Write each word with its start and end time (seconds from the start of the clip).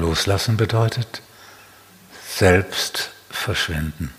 Loslassen 0.00 0.56
bedeutet 0.56 1.22
selbst 2.26 3.10
verschwinden. 3.28 4.14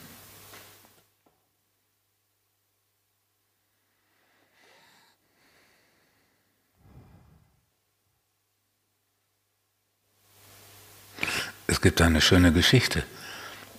Es 11.66 11.82
gibt 11.82 12.00
eine 12.02 12.22
schöne 12.22 12.54
Geschichte 12.54 13.04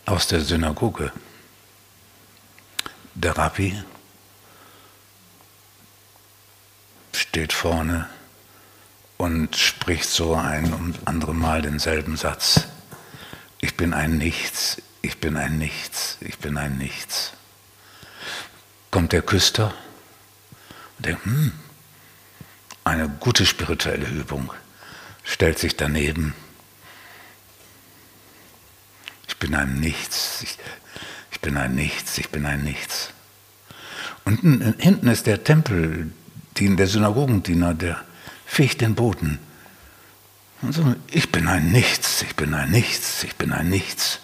aus 0.06 0.26
der 0.26 0.40
Synagoge. 0.40 1.12
Der 3.14 3.38
Rabbi 3.38 3.80
steht 7.12 7.52
vorne 7.52 8.08
und 9.22 9.54
spricht 9.54 10.10
so 10.10 10.34
ein 10.34 10.74
und 10.74 10.98
andere 11.04 11.32
Mal 11.32 11.62
denselben 11.62 12.16
Satz. 12.16 12.62
Ich 13.60 13.76
bin 13.76 13.94
ein 13.94 14.18
Nichts, 14.18 14.82
ich 15.00 15.18
bin 15.18 15.36
ein 15.36 15.58
Nichts, 15.58 16.18
ich 16.22 16.38
bin 16.38 16.58
ein 16.58 16.76
Nichts. 16.76 17.32
Kommt 18.90 19.12
der 19.12 19.22
Küster 19.22 19.72
und 20.98 21.06
denkt, 21.06 21.24
hm, 21.24 21.52
eine 22.82 23.08
gute 23.08 23.46
spirituelle 23.46 24.06
Übung, 24.06 24.52
stellt 25.22 25.60
sich 25.60 25.76
daneben. 25.76 26.34
Ich 29.28 29.36
bin 29.36 29.54
ein 29.54 29.78
Nichts, 29.78 30.42
ich, 30.42 30.58
ich 31.30 31.40
bin 31.40 31.56
ein 31.56 31.76
Nichts, 31.76 32.18
ich 32.18 32.30
bin 32.30 32.44
ein 32.44 32.64
Nichts. 32.64 33.10
Und 34.24 34.40
hinten 34.80 35.06
ist 35.06 35.28
der 35.28 35.44
Tempel, 35.44 36.10
der 36.58 36.88
Synagogendiener, 36.88 37.74
der 37.74 38.04
fegt 38.46 38.80
den 38.80 38.94
Boden. 38.94 39.38
Und 40.62 40.72
so, 40.72 40.94
ich 41.08 41.32
bin 41.32 41.48
ein 41.48 41.72
Nichts, 41.72 42.22
ich 42.22 42.36
bin 42.36 42.54
ein 42.54 42.70
Nichts, 42.70 43.24
ich 43.24 43.34
bin 43.36 43.52
ein 43.52 43.68
Nichts. 43.68 44.20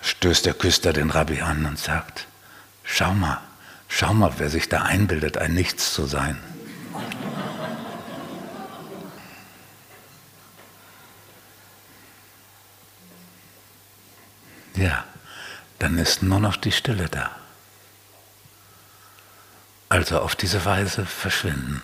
Stößt 0.00 0.46
der 0.46 0.54
Küster 0.54 0.92
den 0.92 1.10
Rabbi 1.10 1.40
an 1.40 1.66
und 1.66 1.78
sagt, 1.78 2.26
schau 2.82 3.14
mal, 3.14 3.40
schau 3.88 4.14
mal, 4.14 4.32
wer 4.38 4.50
sich 4.50 4.68
da 4.68 4.82
einbildet, 4.82 5.38
ein 5.38 5.54
Nichts 5.54 5.92
zu 5.94 6.06
sein. 6.06 6.38
Ja, 14.76 15.04
dann 15.78 15.98
ist 15.98 16.22
nur 16.22 16.40
noch 16.40 16.56
die 16.56 16.72
Stille 16.72 17.08
da. 17.08 17.30
Also 19.88 20.20
auf 20.20 20.34
diese 20.34 20.64
Weise 20.64 21.06
verschwinden. 21.06 21.82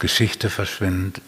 Geschichte 0.00 0.50
verschwindet, 0.50 1.22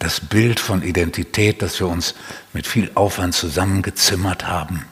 das 0.00 0.20
Bild 0.20 0.60
von 0.60 0.82
Identität, 0.82 1.62
das 1.62 1.78
wir 1.80 1.86
uns 1.86 2.14
mit 2.52 2.66
viel 2.66 2.90
Aufwand 2.94 3.34
zusammengezimmert 3.34 4.46
haben. 4.46 4.84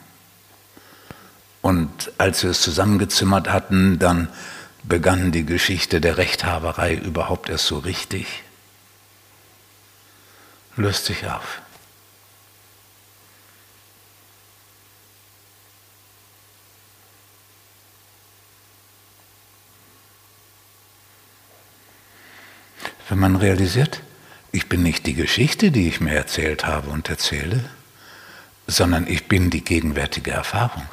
Und 1.61 2.11
als 2.17 2.43
wir 2.43 2.51
es 2.51 2.61
zusammengezimmert 2.61 3.51
hatten, 3.51 3.99
dann 3.99 4.29
begann 4.83 5.31
die 5.31 5.45
Geschichte 5.45 5.99
der 5.99 6.17
Rechthaberei 6.17 6.93
überhaupt 6.95 7.49
erst 7.49 7.67
so 7.67 7.79
richtig. 7.79 8.43
Löst 10.75 11.05
sich 11.05 11.25
auf. 11.27 11.61
Wenn 23.07 23.19
man 23.19 23.35
realisiert, 23.35 24.01
ich 24.51 24.67
bin 24.67 24.83
nicht 24.83 25.05
die 25.05 25.13
Geschichte, 25.13 25.71
die 25.71 25.87
ich 25.87 26.01
mir 26.01 26.15
erzählt 26.15 26.65
habe 26.65 26.89
und 26.89 27.09
erzähle, 27.09 27.65
sondern 28.67 29.05
ich 29.07 29.27
bin 29.27 29.49
die 29.49 29.63
gegenwärtige 29.63 30.31
Erfahrung. 30.31 30.87